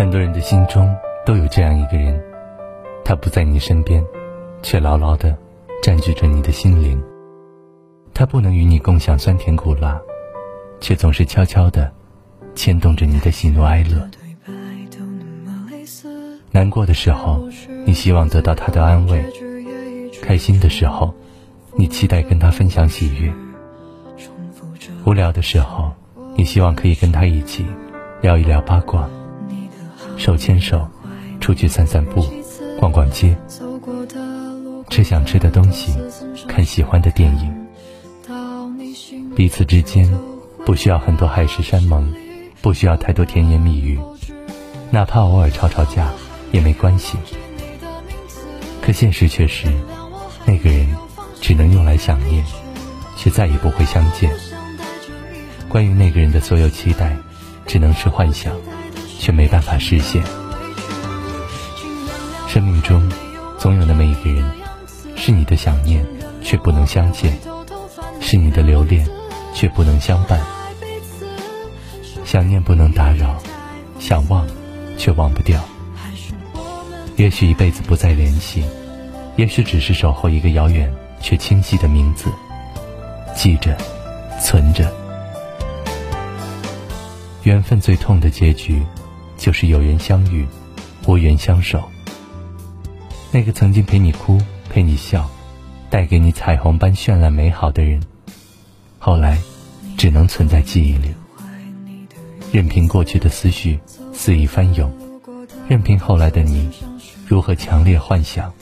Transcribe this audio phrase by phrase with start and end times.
[0.00, 2.18] 很多人的心中都有这样一个人，
[3.04, 4.02] 他不在你身边，
[4.62, 5.36] 却牢牢的
[5.82, 6.98] 占据着你的心灵。
[8.14, 10.00] 他不能与你共享酸甜苦辣，
[10.80, 11.92] 却总是悄悄的
[12.54, 14.08] 牵动着你的喜怒哀乐。
[16.50, 17.46] 难过的时候，
[17.84, 19.22] 你希望得到他的安慰；
[20.22, 21.12] 开心的时候，
[21.76, 23.30] 你期待跟他分享喜悦；
[25.04, 25.92] 无聊的时候，
[26.36, 27.66] 你希望可以跟他一起
[28.22, 29.06] 聊一聊八卦。
[30.20, 30.86] 手牵手，
[31.40, 32.22] 出去散散步，
[32.78, 33.34] 逛逛街，
[34.90, 35.94] 吃想吃的东西，
[36.46, 37.66] 看喜欢的电影。
[39.34, 40.06] 彼此之间
[40.66, 42.12] 不需要很多海誓山盟，
[42.60, 43.98] 不需要太多甜言蜜语，
[44.90, 46.10] 哪怕偶尔吵吵架
[46.52, 47.16] 也没关系。
[48.82, 49.68] 可现实却是，
[50.44, 50.86] 那个人
[51.40, 52.44] 只能用来想念，
[53.16, 54.30] 却再也不会相见。
[55.66, 57.16] 关于那个人的所有期待，
[57.66, 58.54] 只能是幻想。
[59.20, 60.24] 却没办法实现。
[62.48, 63.06] 生命中
[63.58, 64.42] 总有那么一个人，
[65.14, 66.04] 是你的想念
[66.42, 67.38] 却不能相见，
[68.20, 69.06] 是你的留恋
[69.54, 70.40] 却不能相伴。
[72.24, 73.36] 想念不能打扰，
[73.98, 74.46] 想忘
[74.96, 75.60] 却忘不掉。
[77.16, 78.64] 也许一辈子不再联系，
[79.36, 80.90] 也许只是守候一个遥远
[81.20, 82.30] 却清晰的名字，
[83.36, 83.76] 记着，
[84.40, 84.90] 存着。
[87.42, 88.82] 缘分最痛的结局。
[89.40, 90.46] 就是有缘相遇，
[91.06, 91.90] 无缘相守。
[93.32, 94.38] 那个曾经陪你哭、
[94.68, 95.28] 陪你笑，
[95.88, 98.02] 带给你彩虹般绚烂美好的人，
[98.98, 99.38] 后来
[99.96, 101.14] 只能存在记忆里。
[102.52, 103.80] 任凭过去的思绪
[104.12, 104.92] 肆意翻涌，
[105.66, 106.68] 任凭后来的你
[107.26, 108.52] 如何强烈幻想，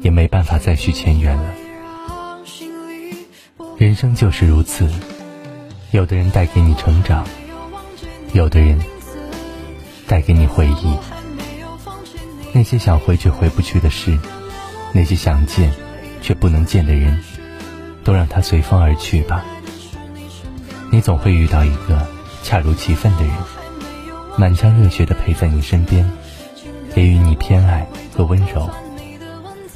[0.00, 1.54] 也没办法再续前缘了。
[3.76, 4.90] 人生就是如此，
[5.90, 7.26] 有的人带给你成长，
[8.32, 8.80] 有的人。
[10.06, 10.96] 带给你回忆，
[12.52, 14.18] 那些想回却回不去的事，
[14.92, 15.72] 那些想见
[16.22, 17.18] 却不能见的人，
[18.04, 19.44] 都让它随风而去吧。
[20.92, 22.06] 你总会遇到一个
[22.42, 23.32] 恰如其分的人，
[24.38, 26.08] 满腔热血的陪在你身边，
[26.94, 27.86] 给予你偏爱
[28.16, 28.70] 和温柔，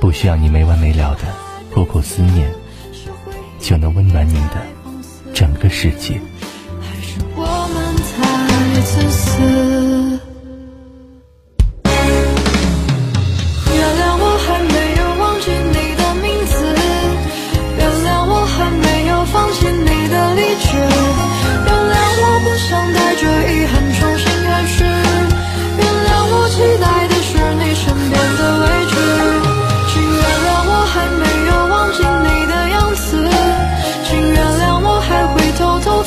[0.00, 1.20] 不需要你没完没了的
[1.72, 2.52] 苦苦思念，
[3.60, 4.60] 就能温暖你的
[5.32, 6.20] 整个世界。
[6.80, 9.85] 还是我们太自私。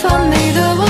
[0.01, 0.88] found me the